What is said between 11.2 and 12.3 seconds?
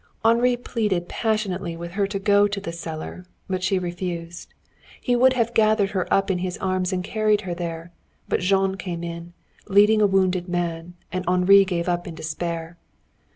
Henri gave up in